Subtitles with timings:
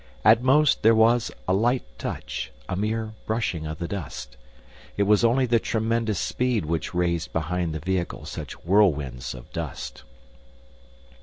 [0.25, 4.35] At most there was a light touch, a mere brushing of the dust.
[4.97, 10.01] It was only the tremendous speed which raised behind the vehicle such whirlwinds of dust.